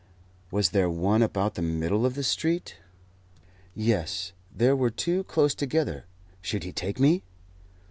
[0.49, 2.77] Was there one about the middle of the street?
[3.75, 6.05] Yes, there were two close together.
[6.41, 7.21] Should he take me?